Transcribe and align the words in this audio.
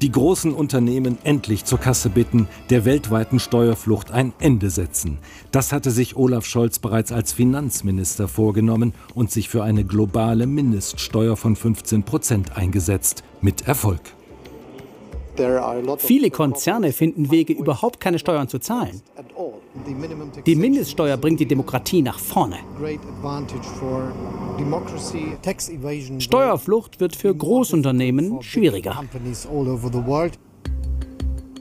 Die 0.00 0.12
großen 0.12 0.54
Unternehmen 0.54 1.18
endlich 1.24 1.64
zur 1.64 1.80
Kasse 1.80 2.08
bitten, 2.08 2.46
der 2.70 2.84
weltweiten 2.84 3.40
Steuerflucht 3.40 4.12
ein 4.12 4.32
Ende 4.38 4.70
setzen. 4.70 5.18
Das 5.50 5.72
hatte 5.72 5.90
sich 5.90 6.16
Olaf 6.16 6.44
Scholz 6.44 6.78
bereits 6.78 7.10
als 7.10 7.32
Finanzminister 7.32 8.28
vorgenommen 8.28 8.94
und 9.14 9.32
sich 9.32 9.48
für 9.48 9.64
eine 9.64 9.84
globale 9.84 10.46
Mindeststeuer 10.46 11.36
von 11.36 11.56
15 11.56 12.04
Prozent 12.04 12.56
eingesetzt. 12.56 13.24
Mit 13.40 13.66
Erfolg. 13.66 14.00
Viele 15.98 16.30
Konzerne 16.30 16.92
finden 16.92 17.30
Wege, 17.30 17.52
überhaupt 17.52 18.00
keine 18.00 18.18
Steuern 18.18 18.48
zu 18.48 18.58
zahlen. 18.58 19.02
Die 20.46 20.56
Mindeststeuer 20.56 21.16
bringt 21.16 21.40
die 21.40 21.46
Demokratie 21.46 22.02
nach 22.02 22.18
vorne. 22.18 22.56
Steuerflucht 26.20 27.00
wird 27.00 27.14
für 27.14 27.34
Großunternehmen 27.34 28.42
schwieriger. 28.42 29.04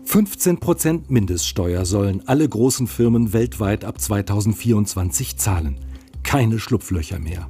15 0.05 0.59
Prozent 0.59 1.11
Mindeststeuer 1.11 1.85
sollen 1.85 2.23
alle 2.27 2.49
großen 2.49 2.87
Firmen 2.87 3.33
weltweit 3.33 3.85
ab 3.85 4.01
2024 4.01 5.37
zahlen. 5.37 5.79
Keine 6.23 6.57
Schlupflöcher 6.59 7.19
mehr. 7.19 7.47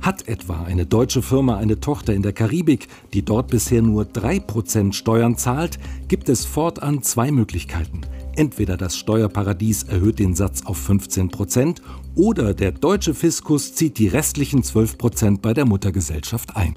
Hat 0.00 0.26
etwa 0.26 0.62
eine 0.64 0.86
deutsche 0.86 1.22
Firma 1.22 1.58
eine 1.58 1.78
Tochter 1.78 2.14
in 2.14 2.22
der 2.22 2.32
Karibik, 2.32 2.88
die 3.12 3.22
dort 3.22 3.48
bisher 3.48 3.82
nur 3.82 4.04
3% 4.04 4.94
Steuern 4.94 5.36
zahlt, 5.36 5.78
gibt 6.08 6.28
es 6.28 6.44
fortan 6.44 7.02
zwei 7.02 7.30
Möglichkeiten. 7.30 8.00
Entweder 8.40 8.78
das 8.78 8.96
Steuerparadies 8.96 9.82
erhöht 9.82 10.18
den 10.18 10.34
Satz 10.34 10.62
auf 10.64 10.88
15% 10.88 11.82
oder 12.14 12.54
der 12.54 12.72
deutsche 12.72 13.12
Fiskus 13.12 13.74
zieht 13.74 13.98
die 13.98 14.08
restlichen 14.08 14.62
12% 14.62 15.42
bei 15.42 15.52
der 15.52 15.66
Muttergesellschaft 15.66 16.56
ein. 16.56 16.74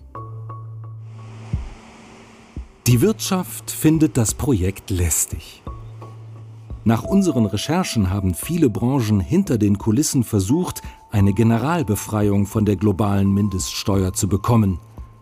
Die 2.86 3.00
Wirtschaft 3.00 3.72
findet 3.72 4.18
das 4.18 4.34
Projekt 4.34 4.90
lästig. 4.90 5.64
Nach 6.84 7.06
unseren 7.06 7.46
Recherchen 7.46 8.10
haben 8.10 8.34
viele 8.34 8.70
Branchen 8.70 9.22
hinter 9.22 9.58
den 9.58 9.78
Kulissen 9.78 10.26
versucht, 10.26 10.82
eine 11.12 11.32
Generalbefreiung 11.32 12.46
von 12.46 12.66
der 12.66 12.76
globalen 12.76 13.34
Mindeststeuer 13.34 14.12
zu 14.12 14.28
bekommen. 14.28 14.82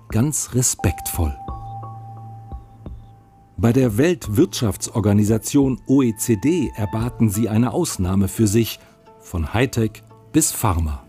Ganz 0.10 0.56
respektvoll. 0.56 1.38
Bei 3.62 3.72
der 3.72 3.96
Weltwirtschaftsorganisation 3.96 5.80
OECD 5.86 6.72
erbaten 6.76 7.30
sie 7.30 7.48
eine 7.48 7.74
Ausnahme 7.74 8.28
für 8.28 8.48
sich, 8.48 8.80
von 9.20 9.54
Hightech 9.54 10.02
bis 10.34 10.52
Pharma. 10.52 11.04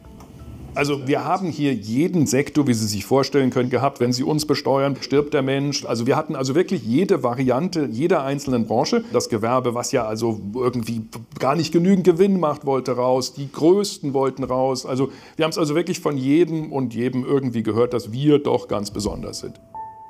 Also 0.75 1.07
wir 1.07 1.25
haben 1.25 1.49
hier 1.49 1.73
jeden 1.73 2.27
Sektor, 2.27 2.67
wie 2.67 2.75
Sie 2.75 2.87
sich 2.87 3.07
vorstellen 3.07 3.49
können, 3.49 3.71
gehabt. 3.71 4.01
Wenn 4.01 4.13
Sie 4.13 4.23
uns 4.23 4.45
besteuern, 4.45 4.97
stirbt 5.01 5.33
der 5.33 5.41
Mensch. 5.41 5.87
Also 5.87 6.07
wir 6.07 6.15
hatten 6.15 6.37
also 6.37 6.55
wirklich 6.55 6.83
jede 6.83 7.23
Variante 7.23 7.89
jeder 7.91 8.23
einzelnen 8.23 8.67
Branche. 8.67 9.03
Das 9.15 9.31
Gewerbe, 9.31 9.75
was 9.75 9.91
ja 9.93 10.05
also 10.05 10.39
irgendwie 10.55 11.07
gar 11.39 11.57
nicht 11.57 11.73
genügend 11.73 12.05
Gewinn 12.05 12.39
macht, 12.39 12.67
wollte 12.67 12.93
raus. 12.93 13.33
Die 13.33 13.51
Größten 13.51 14.13
wollten 14.13 14.45
raus. 14.45 14.85
Also 14.85 15.11
wir 15.37 15.47
haben 15.47 15.53
es 15.53 15.59
also 15.59 15.75
wirklich 15.75 16.01
von 16.01 16.19
jedem 16.19 16.71
und 16.71 16.93
jedem 16.93 17.25
irgendwie 17.25 17.63
gehört, 17.63 17.95
dass 17.95 18.13
wir 18.13 18.39
doch 18.39 18.69
ganz 18.69 18.91
besonders 18.91 19.41
sind. 19.41 19.59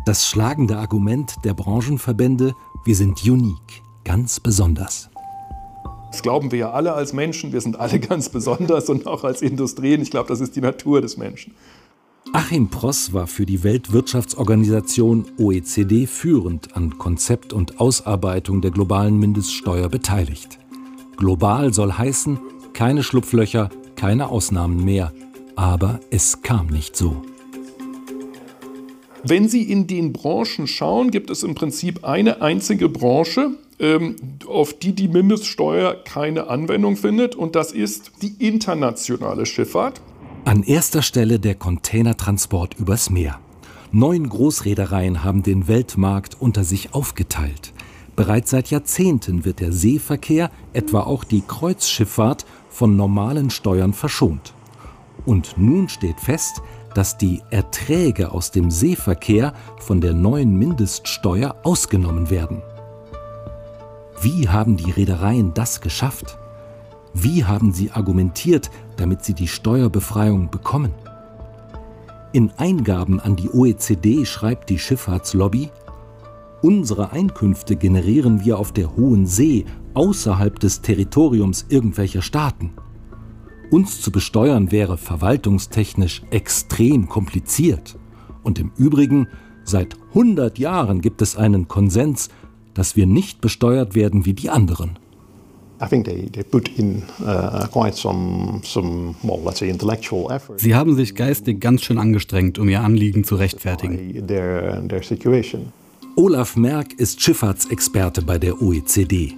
Das 0.04 0.26
schlagende 0.26 0.78
Argument 0.78 1.36
der 1.44 1.54
Branchenverbände, 1.54 2.56
wir 2.84 2.96
sind 2.96 3.22
unique, 3.24 3.82
ganz 4.04 4.40
besonders. 4.40 5.08
Das 6.10 6.22
glauben 6.22 6.50
wir 6.50 6.58
ja 6.58 6.70
alle 6.72 6.92
als 6.92 7.12
Menschen. 7.12 7.52
Wir 7.52 7.60
sind 7.60 7.78
alle 7.78 8.00
ganz 8.00 8.28
besonders 8.28 8.88
und 8.88 9.06
auch 9.06 9.22
als 9.22 9.42
Industrien. 9.42 10.02
Ich 10.02 10.10
glaube, 10.10 10.28
das 10.28 10.40
ist 10.40 10.56
die 10.56 10.60
Natur 10.60 11.00
des 11.00 11.16
Menschen. 11.16 11.54
Achim 12.32 12.68
Pross 12.68 13.12
war 13.12 13.28
für 13.28 13.46
die 13.46 13.62
Weltwirtschaftsorganisation 13.62 15.26
OECD 15.38 16.08
führend 16.08 16.76
an 16.76 16.98
Konzept 16.98 17.52
und 17.52 17.80
Ausarbeitung 17.80 18.60
der 18.60 18.72
globalen 18.72 19.18
Mindeststeuer 19.18 19.88
beteiligt. 19.88 20.58
Global 21.16 21.72
soll 21.72 21.92
heißen, 21.92 22.40
keine 22.72 23.04
Schlupflöcher, 23.04 23.70
keine 23.94 24.30
Ausnahmen 24.30 24.84
mehr. 24.84 25.12
Aber 25.54 26.00
es 26.10 26.42
kam 26.42 26.66
nicht 26.66 26.96
so. 26.96 27.22
Wenn 29.24 29.48
Sie 29.48 29.62
in 29.62 29.86
den 29.86 30.12
Branchen 30.12 30.66
schauen, 30.66 31.12
gibt 31.12 31.30
es 31.30 31.44
im 31.44 31.54
Prinzip 31.54 32.04
eine 32.04 32.42
einzige 32.42 32.88
Branche, 32.88 33.52
ähm, 33.78 34.16
auf 34.48 34.74
die 34.74 34.94
die 34.94 35.06
Mindeststeuer 35.06 35.94
keine 36.04 36.48
Anwendung 36.48 36.96
findet, 36.96 37.36
und 37.36 37.54
das 37.54 37.70
ist 37.70 38.10
die 38.20 38.34
internationale 38.44 39.46
Schifffahrt. 39.46 40.00
An 40.44 40.64
erster 40.64 41.02
Stelle 41.02 41.38
der 41.38 41.54
Containertransport 41.54 42.74
übers 42.80 43.10
Meer. 43.10 43.38
Neun 43.92 44.28
Großreedereien 44.28 45.22
haben 45.22 45.44
den 45.44 45.68
Weltmarkt 45.68 46.40
unter 46.40 46.64
sich 46.64 46.92
aufgeteilt. 46.92 47.72
Bereits 48.16 48.50
seit 48.50 48.70
Jahrzehnten 48.70 49.44
wird 49.44 49.60
der 49.60 49.70
Seeverkehr, 49.70 50.50
etwa 50.72 51.02
auch 51.02 51.22
die 51.22 51.42
Kreuzschifffahrt, 51.46 52.44
von 52.70 52.96
normalen 52.96 53.50
Steuern 53.50 53.92
verschont. 53.92 54.52
Und 55.26 55.54
nun 55.56 55.88
steht 55.88 56.18
fest, 56.18 56.62
dass 56.94 57.18
die 57.18 57.42
Erträge 57.50 58.32
aus 58.32 58.50
dem 58.50 58.70
Seeverkehr 58.70 59.52
von 59.78 60.00
der 60.00 60.14
neuen 60.14 60.56
Mindeststeuer 60.58 61.56
ausgenommen 61.62 62.30
werden. 62.30 62.62
Wie 64.20 64.48
haben 64.48 64.76
die 64.76 64.90
Reedereien 64.90 65.52
das 65.54 65.80
geschafft? 65.80 66.38
Wie 67.14 67.44
haben 67.44 67.72
sie 67.72 67.90
argumentiert, 67.90 68.70
damit 68.96 69.24
sie 69.24 69.34
die 69.34 69.48
Steuerbefreiung 69.48 70.50
bekommen? 70.50 70.94
In 72.32 72.50
Eingaben 72.56 73.20
an 73.20 73.36
die 73.36 73.50
OECD 73.50 74.24
schreibt 74.24 74.70
die 74.70 74.78
Schifffahrtslobby, 74.78 75.70
unsere 76.62 77.12
Einkünfte 77.12 77.76
generieren 77.76 78.44
wir 78.44 78.58
auf 78.58 78.72
der 78.72 78.96
hohen 78.96 79.26
See 79.26 79.66
außerhalb 79.94 80.58
des 80.58 80.80
Territoriums 80.80 81.66
irgendwelcher 81.68 82.22
Staaten. 82.22 82.72
Uns 83.72 84.00
zu 84.00 84.12
besteuern 84.12 84.70
wäre 84.70 84.96
verwaltungstechnisch 84.96 86.22
extrem 86.30 87.08
kompliziert. 87.08 87.98
Und 88.44 88.60
im 88.60 88.70
Übrigen, 88.76 89.26
seit 89.64 89.96
100 90.10 90.58
Jahren 90.58 91.00
gibt 91.00 91.22
es 91.22 91.36
einen 91.36 91.66
Konsens 91.66 92.28
dass 92.74 92.96
wir 92.96 93.06
nicht 93.06 93.40
besteuert 93.40 93.94
werden 93.94 94.26
wie 94.26 94.34
die 94.34 94.50
anderen. 94.50 94.98
Uh, 95.80 95.86
Sie 100.56 100.74
haben 100.74 100.94
sich 100.94 101.14
geistig 101.16 101.60
ganz 101.60 101.82
schön 101.82 101.98
angestrengt, 101.98 102.58
um 102.60 102.68
ihr 102.68 102.80
Anliegen 102.82 103.24
zu 103.24 103.34
rechtfertigen. 103.34 104.26
Olaf 106.14 106.56
Merck 106.56 106.92
ist 106.92 107.20
Schifffahrtsexperte 107.20 108.22
bei 108.22 108.38
der 108.38 108.62
OECD. 108.62 109.34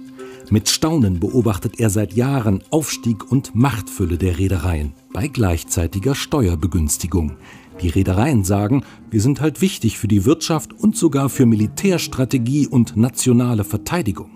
Mit 0.51 0.69
Staunen 0.69 1.19
beobachtet 1.19 1.79
er 1.79 1.89
seit 1.89 2.13
Jahren 2.13 2.63
Aufstieg 2.69 3.31
und 3.31 3.55
Machtfülle 3.55 4.17
der 4.17 4.37
Reedereien 4.37 4.93
bei 5.11 5.27
gleichzeitiger 5.27 6.13
Steuerbegünstigung. 6.13 7.37
Die 7.81 7.89
Reedereien 7.89 8.43
sagen, 8.43 8.83
wir 9.09 9.21
sind 9.21 9.41
halt 9.41 9.61
wichtig 9.61 9.97
für 9.97 10.07
die 10.07 10.23
Wirtschaft 10.25 10.71
und 10.73 10.95
sogar 10.95 11.29
für 11.29 11.45
Militärstrategie 11.45 12.67
und 12.67 12.95
nationale 12.95 13.63
Verteidigung. 13.63 14.29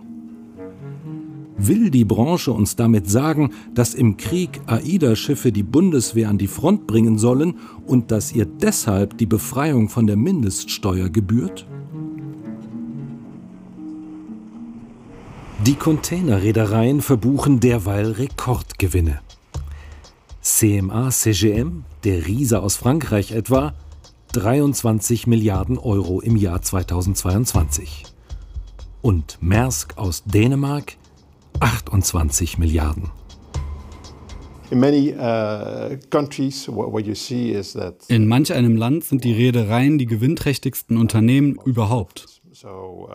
Will 1.57 1.91
die 1.91 2.05
Branche 2.05 2.53
uns 2.53 2.75
damit 2.75 3.09
sagen, 3.09 3.51
dass 3.75 3.93
im 3.93 4.17
Krieg 4.17 4.61
AIDA-Schiffe 4.65 5.51
die 5.51 5.63
Bundeswehr 5.63 6.29
an 6.29 6.37
die 6.37 6.47
Front 6.47 6.87
bringen 6.87 7.17
sollen 7.17 7.55
und 7.85 8.11
dass 8.11 8.33
ihr 8.33 8.45
deshalb 8.45 9.17
die 9.17 9.25
Befreiung 9.25 9.89
von 9.89 10.07
der 10.07 10.15
Mindeststeuer 10.15 11.09
gebührt? 11.09 11.67
Die 15.69 15.75
Containerreedereien 15.75 16.99
verbuchen 16.99 17.59
derweil 17.59 18.13
Rekordgewinne. 18.13 19.19
CMA 20.41 21.11
CGM, 21.11 21.83
der 22.03 22.25
Riese 22.25 22.63
aus 22.63 22.75
Frankreich 22.75 23.33
etwa, 23.33 23.75
23 24.31 25.27
Milliarden 25.27 25.77
Euro 25.77 26.21
im 26.21 26.37
Jahr 26.37 26.63
2022. 26.63 28.05
Und 29.03 29.37
Maersk 29.41 29.95
aus 29.95 30.23
Dänemark 30.23 30.97
28 31.59 32.57
Milliarden. 32.57 33.11
Uh, 34.71 34.75
In 38.07 38.27
manch 38.27 38.53
einem 38.53 38.75
Land 38.75 39.03
sind 39.03 39.23
die 39.23 39.33
Reedereien 39.33 39.99
die 39.99 40.07
gewinnträchtigsten 40.07 40.97
Unternehmen 40.97 41.59
überhaupt. 41.63 42.25
Uh, 42.63 43.07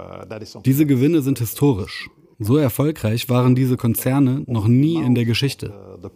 Diese 0.65 0.87
Gewinne 0.87 1.21
sind 1.21 1.41
historisch. 1.41 2.09
So 2.47 2.59
erfolgreich 2.59 3.31
waren 3.31 3.55
diese 3.55 3.79
Konzerne 3.79 4.43
noch 4.47 4.69
nie 4.69 4.97
in 4.97 5.15
der 5.15 5.25
Geschichte. 5.25 5.73
Uh, 5.73 6.05
uh, 6.05 6.11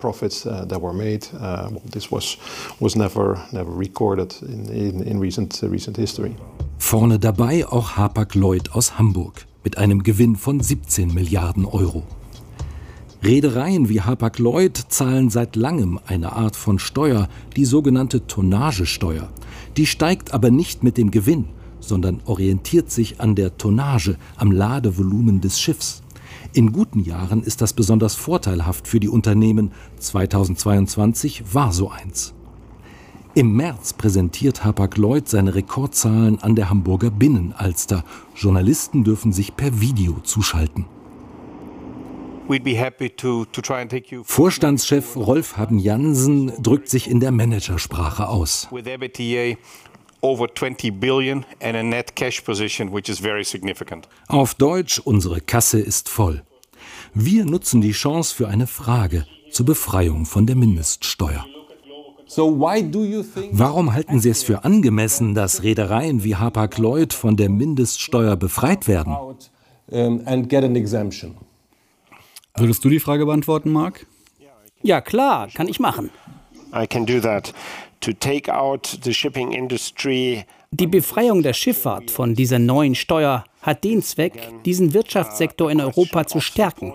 Vorne 6.79 7.19
dabei 7.19 7.67
auch 7.67 7.97
Hapag-Lloyd 7.97 8.73
aus 8.73 8.99
Hamburg 8.99 9.47
mit 9.65 9.79
einem 9.79 10.03
Gewinn 10.03 10.37
von 10.37 10.61
17 10.61 11.15
Milliarden 11.15 11.65
Euro. 11.65 12.03
Reedereien 13.23 13.89
wie 13.89 14.03
Hapag-Lloyd 14.03 14.77
zahlen 14.77 15.31
seit 15.31 15.57
langem 15.57 15.99
eine 16.07 16.35
Art 16.35 16.57
von 16.57 16.79
Steuer, 16.79 17.31
die 17.57 17.65
sogenannte 17.65 18.27
Tonnagesteuer. 18.27 19.31
Die 19.79 19.87
steigt 19.87 20.35
aber 20.35 20.51
nicht 20.51 20.85
mit 20.85 20.99
dem 20.99 21.11
Gewinn, 21.11 21.47
sondern 21.81 22.21
orientiert 22.27 22.91
sich 22.91 23.19
an 23.19 23.35
der 23.35 23.57
Tonnage, 23.57 24.17
am 24.37 24.53
Ladevolumen 24.53 25.41
des 25.41 25.59
Schiffs. 25.59 26.03
In 26.55 26.73
guten 26.73 27.01
Jahren 27.01 27.43
ist 27.43 27.61
das 27.61 27.75
besonders 27.75 28.15
vorteilhaft 28.15 28.89
für 28.89 29.01
die 29.01 29.09
Unternehmen. 29.09 29.73
2022 29.99 31.55
war 31.55 31.73
so 31.73 31.91
eins. 31.91 32.35
Im 33.35 33.55
März 33.55 33.93
präsentiert 33.93 34.65
Hapag-Lloyd 34.65 35.29
seine 35.29 35.55
Rekordzahlen 35.55 36.41
an 36.41 36.57
der 36.57 36.71
Hamburger 36.71 37.11
Binnenalster. 37.11 38.03
Journalisten 38.35 39.05
dürfen 39.05 39.33
sich 39.33 39.57
per 39.57 39.81
Video 39.81 40.21
zuschalten. 40.25 40.87
Vorstandschef 44.25 45.17
Rolf 45.17 45.59
Haben 45.59 45.79
Jansen 45.79 46.51
drückt 46.63 46.89
sich 46.89 47.11
in 47.11 47.21
der 47.21 47.31
Managersprache 47.31 48.27
aus. 48.27 48.69
Auf 54.27 54.55
Deutsch, 54.55 54.99
unsere 55.05 55.41
Kasse 55.41 55.81
ist 55.81 56.09
voll. 56.09 56.43
Wir 57.15 57.45
nutzen 57.45 57.81
die 57.81 57.93
Chance 57.93 58.35
für 58.35 58.49
eine 58.49 58.67
Frage 58.67 59.27
zur 59.51 59.67
Befreiung 59.67 60.27
von 60.27 60.47
der 60.47 60.57
Mindeststeuer. 60.57 61.45
Warum 63.53 63.95
halten 63.95 64.21
Sie 64.21 64.29
es 64.29 64.43
für 64.43 64.65
angemessen, 64.65 65.35
dass 65.35 65.63
Reedereien 65.63 66.25
wie 66.25 66.37
Hapag-Lloyd 66.37 67.13
von 67.15 67.37
der 67.37 67.49
Mindeststeuer 67.49 68.37
befreit 68.37 68.87
werden? 68.87 69.17
Würdest 72.57 72.85
du 72.85 72.89
die 72.89 73.01
Frage 73.01 73.25
beantworten, 73.25 73.71
Mark? 73.71 74.07
Ja, 74.83 75.01
klar, 75.01 75.49
kann 75.55 75.69
ich 75.69 75.81
machen. 75.81 76.11
I 76.75 76.87
can 76.87 77.07
do 77.07 77.21
that. 77.21 77.55
To 78.01 78.13
take 78.13 78.53
out 78.53 78.99
the 79.03 79.13
shipping 79.13 79.53
industry 79.53 80.45
die 80.71 80.87
Befreiung 80.87 81.43
der 81.43 81.55
Schifffahrt 81.55 82.11
von 82.11 82.35
dieser 82.35 82.59
neuen 82.59 82.95
Steuer 82.95 83.45
hat 83.63 83.85
den 83.85 84.03
Zweck, 84.03 84.53
diesen 84.65 84.93
Wirtschaftssektor 84.93 85.71
in 85.71 85.81
Europa 85.81 86.27
zu 86.27 86.41
stärken. 86.41 86.95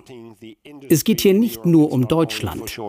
Es 0.90 1.04
geht 1.04 1.22
hier 1.22 1.34
nicht 1.34 1.66
nur 1.66 1.92
um 1.92 2.08
Deutschland. 2.08 2.80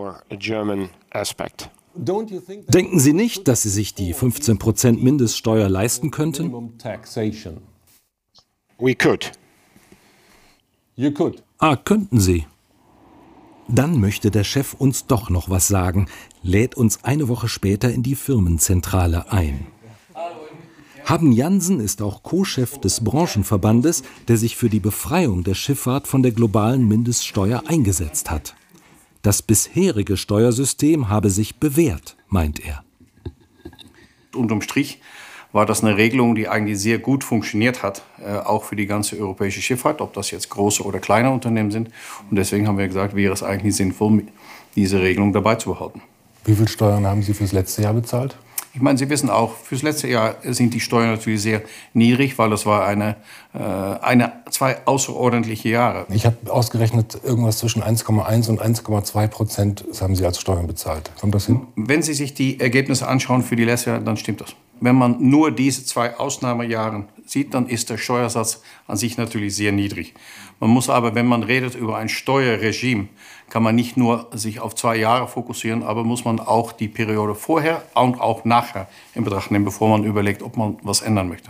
Denken 1.97 2.99
Sie 2.99 3.13
nicht, 3.13 3.47
dass 3.47 3.63
Sie 3.63 3.69
sich 3.69 3.95
die 3.95 4.13
15% 4.13 5.01
Mindeststeuer 5.01 5.69
leisten 5.69 6.11
könnten? 6.11 6.53
We 8.77 8.93
could. 8.93 9.31
You 10.95 11.11
could. 11.11 11.41
Ah, 11.57 11.77
könnten 11.77 12.19
Sie. 12.19 12.45
Dann 13.67 13.99
möchte 13.99 14.31
der 14.31 14.43
Chef 14.43 14.73
uns 14.73 15.07
doch 15.07 15.29
noch 15.29 15.49
was 15.49 15.67
sagen, 15.67 16.07
lädt 16.43 16.75
uns 16.75 17.03
eine 17.03 17.27
Woche 17.27 17.47
später 17.47 17.91
in 17.91 18.03
die 18.03 18.15
Firmenzentrale 18.15 19.31
ein. 19.31 19.67
Haben 21.05 21.31
Jansen 21.31 21.79
ist 21.79 22.01
auch 22.01 22.23
Co-Chef 22.23 22.79
des 22.79 23.03
Branchenverbandes, 23.03 24.03
der 24.27 24.37
sich 24.37 24.55
für 24.55 24.69
die 24.69 24.79
Befreiung 24.79 25.43
der 25.43 25.53
Schifffahrt 25.53 26.07
von 26.07 26.23
der 26.23 26.31
globalen 26.31 26.87
Mindeststeuer 26.87 27.63
eingesetzt 27.67 28.31
hat. 28.31 28.55
Das 29.21 29.41
bisherige 29.41 30.17
Steuersystem 30.17 31.09
habe 31.09 31.29
sich 31.29 31.57
bewährt, 31.57 32.17
meint 32.27 32.59
er. 32.59 32.83
Unterm 34.33 34.61
Strich 34.61 34.99
war 35.55 35.65
das 35.65 35.85
eine 35.85 35.95
Regelung, 35.95 36.35
die 36.35 36.49
eigentlich 36.49 36.77
sehr 36.79 36.99
gut 36.99 37.23
funktioniert 37.23 37.81
hat, 37.81 38.03
äh, 38.21 38.35
auch 38.39 38.65
für 38.65 38.75
die 38.75 38.87
ganze 38.87 39.17
europäische 39.17 39.61
Schifffahrt, 39.61 40.01
ob 40.01 40.11
das 40.11 40.29
jetzt 40.31 40.49
große 40.49 40.83
oder 40.83 40.99
kleine 40.99 41.31
Unternehmen 41.31 41.71
sind. 41.71 41.91
Und 42.29 42.35
deswegen 42.35 42.67
haben 42.67 42.77
wir 42.77 42.87
gesagt, 42.87 43.15
wäre 43.15 43.31
es 43.31 43.41
eigentlich 43.41 43.73
sinnvoll, 43.73 44.23
diese 44.75 44.99
Regelung 44.99 45.31
dabei 45.31 45.55
zu 45.55 45.69
behalten. 45.69 46.01
Wie 46.43 46.55
viel 46.55 46.67
Steuern 46.67 47.07
haben 47.07 47.23
Sie 47.23 47.33
fürs 47.33 47.53
letzte 47.53 47.83
Jahr 47.83 47.93
bezahlt? 47.93 48.35
Ich 48.73 48.81
meine, 48.81 48.97
Sie 48.97 49.09
wissen 49.09 49.29
auch, 49.29 49.55
fürs 49.55 49.81
letzte 49.81 50.09
Jahr 50.09 50.35
sind 50.43 50.73
die 50.73 50.81
Steuern 50.81 51.11
natürlich 51.11 51.41
sehr 51.41 51.61
niedrig, 51.93 52.37
weil 52.37 52.49
das 52.49 52.65
war 52.65 52.85
eine, 52.85 53.15
äh, 53.53 53.59
eine 53.59 54.33
zwei 54.51 54.85
außerordentliche 54.85 55.69
Jahre. 55.69 56.05
Ich 56.09 56.25
habe 56.25 56.51
ausgerechnet, 56.51 57.17
irgendwas 57.23 57.59
zwischen 57.59 57.81
1,1 57.81 58.49
und 58.49 58.61
1,2 58.61 59.27
Prozent 59.29 59.85
haben 60.01 60.17
Sie 60.17 60.25
als 60.25 60.41
Steuern 60.41 60.67
bezahlt. 60.67 61.11
Kommt 61.21 61.33
das 61.33 61.45
hin? 61.45 61.61
Wenn 61.77 62.01
Sie 62.01 62.13
sich 62.13 62.33
die 62.33 62.59
Ergebnisse 62.59 63.07
anschauen 63.07 63.41
für 63.41 63.55
die 63.55 63.63
letzte 63.63 63.91
Jahr, 63.91 63.99
dann 64.01 64.17
stimmt 64.17 64.41
das. 64.41 64.53
Wenn 64.85 64.97
man 64.97 65.17
nur 65.19 65.49
diese 65.49 65.83
zwei 65.83 66.15
Ausnahmejahre 66.15 67.05
sieht, 67.25 67.55
dann 67.55 67.65
ist 67.65 67.89
der 67.89 67.97
Steuersatz 67.97 68.61
an 68.85 68.97
sich 68.97 69.17
natürlich 69.17 69.55
sehr 69.55 69.71
niedrig. 69.71 70.13
Man 70.59 70.69
muss 70.69 70.91
aber, 70.91 71.15
wenn 71.15 71.25
man 71.25 71.41
redet 71.41 71.73
über 71.73 71.97
ein 71.97 72.07
Steuerregime, 72.07 73.07
kann 73.49 73.63
man 73.63 73.73
nicht 73.73 73.97
nur 73.97 74.27
sich 74.33 74.59
auf 74.59 74.75
zwei 74.75 74.97
Jahre 74.97 75.27
fokussieren, 75.27 75.81
aber 75.81 76.03
muss 76.03 76.23
man 76.23 76.39
auch 76.39 76.71
die 76.71 76.87
Periode 76.87 77.33
vorher 77.33 77.81
und 77.95 78.21
auch 78.21 78.45
nachher 78.45 78.87
in 79.15 79.23
Betracht 79.23 79.49
nehmen, 79.49 79.65
bevor 79.65 79.89
man 79.89 80.03
überlegt, 80.03 80.43
ob 80.43 80.55
man 80.55 80.77
was 80.83 81.01
ändern 81.01 81.29
möchte. 81.29 81.49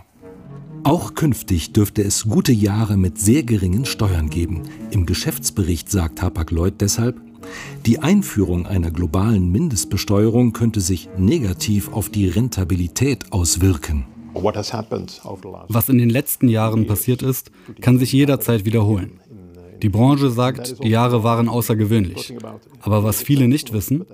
Auch 0.86 1.14
künftig 1.14 1.74
dürfte 1.74 2.04
es 2.04 2.30
gute 2.30 2.54
Jahre 2.54 2.96
mit 2.96 3.20
sehr 3.20 3.44
geringen 3.44 3.84
Steuern 3.84 4.30
geben. 4.30 4.62
Im 4.92 5.06
Geschäftsbericht 5.06 5.92
sagt 5.92 6.22
Hapag-Lloyd 6.22 6.80
deshalb, 6.80 7.20
die 7.86 8.00
Einführung 8.00 8.66
einer 8.66 8.92
globalen 8.92 9.52
Mindestbesteuerung 9.52 10.54
könnte 10.54 10.82
sich 10.82 11.10
negativ 11.18 11.92
auf 11.94 12.10
die 12.10 12.28
Rentabilität 12.28 13.32
auswirken. 13.32 14.06
Was 14.34 15.90
in 15.90 15.98
den 15.98 16.10
letzten 16.10 16.50
Jahren 16.50 16.88
passiert 16.88 17.22
ist, 17.22 17.52
kann 17.82 18.00
sich 18.00 18.12
jederzeit 18.12 18.66
wiederholen. 18.66 19.20
Die 19.82 19.90
Branche 19.90 20.30
sagt, 20.30 20.84
die 20.84 20.90
Jahre 20.90 21.24
waren 21.24 21.48
außergewöhnlich. 21.48 22.34
Aber 22.82 23.04
was 23.04 23.22
viele 23.22 23.48
nicht 23.48 23.74
wissen, 23.74 24.06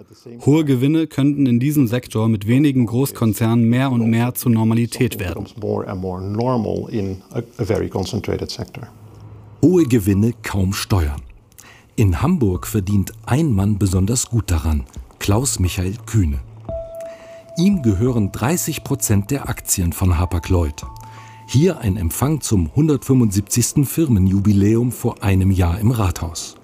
hohe 0.46 0.66
Gewinne 0.66 1.08
könnten 1.08 1.46
in 1.46 1.60
diesem 1.60 1.88
Sektor 1.88 2.28
mit 2.28 2.48
wenigen 2.48 2.86
Großkonzernen 2.86 3.70
mehr 3.70 3.92
und 3.92 4.10
mehr 4.10 4.34
zur 4.34 4.52
Normalität 4.52 5.20
werden. 5.20 5.46
Hohe 9.64 9.84
Gewinne 9.86 10.34
kaum 10.44 10.74
Steuern. 10.74 11.22
In 12.02 12.20
Hamburg 12.20 12.66
verdient 12.66 13.14
ein 13.28 13.54
Mann 13.54 13.78
besonders 13.78 14.28
gut 14.28 14.50
daran, 14.50 14.86
Klaus 15.20 15.60
Michael 15.60 15.98
Kühne. 16.08 16.40
Ihm 17.60 17.84
gehören 17.84 18.32
30 18.32 18.84
Prozent 18.84 19.30
der 19.30 19.48
Aktien 19.48 19.94
von 19.94 20.18
Hapag-Lloyd. 20.18 20.84
Hier 21.46 21.78
ein 21.78 21.98
Empfang 21.98 22.42
zum 22.42 22.72
175. 22.72 23.88
Firmenjubiläum 23.88 24.92
vor 24.92 25.22
einem 25.22 25.52
Jahr 25.52 25.78
im 25.78 25.92
Rathaus. 25.92 26.56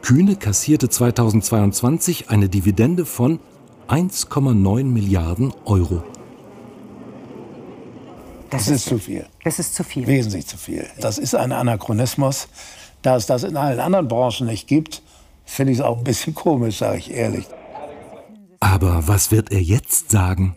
Kühne 0.00 0.36
kassierte 0.36 0.88
2022 0.88 2.30
eine 2.30 2.48
Dividende 2.48 3.04
von 3.04 3.40
1,9 3.88 4.84
Milliarden 4.84 5.52
Euro. 5.66 6.02
Das, 8.48 8.64
das 8.64 8.74
ist, 8.76 8.84
zu 8.86 8.98
viel. 8.98 9.26
Das 9.44 9.58
ist 9.58 9.74
zu 9.74 9.84
viel. 9.84 10.06
Wesentlich 10.06 10.46
zu 10.46 10.56
viel. 10.56 10.86
Das 10.98 11.18
ist 11.18 11.34
ein 11.34 11.52
Anachronismus. 11.52 12.48
Da 13.02 13.16
es 13.16 13.26
das 13.26 13.44
in 13.44 13.56
allen 13.56 13.80
anderen 13.80 14.08
Branchen 14.08 14.46
nicht 14.46 14.66
gibt, 14.66 15.02
finde 15.44 15.72
ich 15.72 15.78
es 15.78 15.84
auch 15.84 15.98
ein 15.98 16.04
bisschen 16.04 16.34
komisch, 16.34 16.78
sage 16.78 16.98
ich 16.98 17.10
ehrlich. 17.10 17.46
Aber 18.60 19.08
was 19.08 19.30
wird 19.30 19.52
er 19.52 19.62
jetzt 19.62 20.10
sagen? 20.10 20.56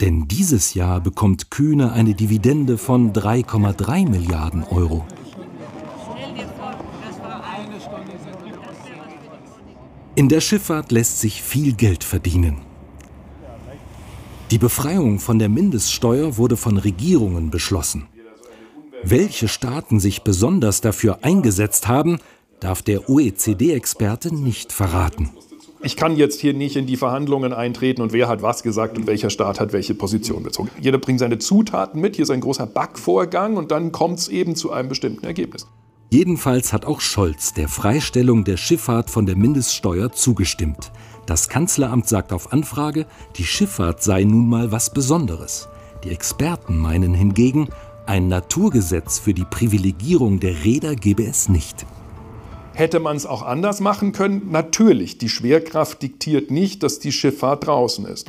Denn 0.00 0.28
dieses 0.28 0.74
Jahr 0.74 1.00
bekommt 1.00 1.50
Kühne 1.50 1.92
eine 1.92 2.14
Dividende 2.14 2.78
von 2.78 3.12
3,3 3.12 4.08
Milliarden 4.08 4.64
Euro. 4.64 5.04
In 10.14 10.28
der 10.28 10.40
Schifffahrt 10.40 10.92
lässt 10.92 11.20
sich 11.20 11.42
viel 11.42 11.72
Geld 11.72 12.04
verdienen. 12.04 12.58
Die 14.50 14.58
Befreiung 14.58 15.18
von 15.18 15.38
der 15.38 15.48
Mindeststeuer 15.48 16.36
wurde 16.36 16.58
von 16.58 16.76
Regierungen 16.76 17.50
beschlossen. 17.50 18.08
Welche 19.04 19.48
Staaten 19.48 19.98
sich 19.98 20.22
besonders 20.22 20.80
dafür 20.80 21.18
eingesetzt 21.22 21.88
haben, 21.88 22.20
darf 22.60 22.82
der 22.82 23.10
OECD-Experte 23.10 24.32
nicht 24.32 24.72
verraten. 24.72 25.30
Ich 25.82 25.96
kann 25.96 26.16
jetzt 26.16 26.40
hier 26.40 26.54
nicht 26.54 26.76
in 26.76 26.86
die 26.86 26.96
Verhandlungen 26.96 27.52
eintreten 27.52 28.02
und 28.02 28.12
wer 28.12 28.28
hat 28.28 28.42
was 28.42 28.62
gesagt 28.62 28.96
und 28.96 29.08
welcher 29.08 29.30
Staat 29.30 29.58
hat 29.58 29.72
welche 29.72 29.94
Position 29.94 30.44
bezogen. 30.44 30.70
Jeder 30.80 30.98
bringt 30.98 31.18
seine 31.18 31.38
Zutaten 31.38 32.00
mit, 32.00 32.14
hier 32.14 32.22
ist 32.22 32.30
ein 32.30 32.40
großer 32.40 32.66
Backvorgang 32.66 33.56
und 33.56 33.72
dann 33.72 33.90
kommt 33.90 34.20
es 34.20 34.28
eben 34.28 34.54
zu 34.54 34.70
einem 34.70 34.88
bestimmten 34.88 35.26
Ergebnis. 35.26 35.66
Jedenfalls 36.10 36.72
hat 36.72 36.84
auch 36.84 37.00
Scholz 37.00 37.54
der 37.54 37.68
Freistellung 37.68 38.44
der 38.44 38.56
Schifffahrt 38.56 39.10
von 39.10 39.26
der 39.26 39.34
Mindeststeuer 39.34 40.12
zugestimmt. 40.12 40.92
Das 41.26 41.48
Kanzleramt 41.48 42.06
sagt 42.06 42.32
auf 42.32 42.52
Anfrage, 42.52 43.06
die 43.36 43.44
Schifffahrt 43.44 44.02
sei 44.02 44.22
nun 44.22 44.48
mal 44.48 44.70
was 44.70 44.92
Besonderes. 44.92 45.68
Die 46.04 46.10
Experten 46.10 46.78
meinen 46.78 47.14
hingegen, 47.14 47.68
ein 48.06 48.28
Naturgesetz 48.28 49.18
für 49.18 49.34
die 49.34 49.44
Privilegierung 49.44 50.40
der 50.40 50.64
Räder 50.64 50.94
gebe 50.96 51.24
es 51.24 51.48
nicht. 51.48 51.86
Hätte 52.74 53.00
man 53.00 53.16
es 53.16 53.26
auch 53.26 53.42
anders 53.42 53.80
machen 53.80 54.12
können? 54.12 54.50
Natürlich, 54.50 55.18
die 55.18 55.28
Schwerkraft 55.28 56.02
diktiert 56.02 56.50
nicht, 56.50 56.82
dass 56.82 56.98
die 56.98 57.12
Schifffahrt 57.12 57.66
draußen 57.66 58.06
ist. 58.06 58.28